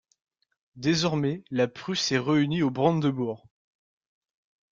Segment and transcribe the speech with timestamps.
[0.77, 3.45] Désormais, la Prusse est réunie au Brandebourg.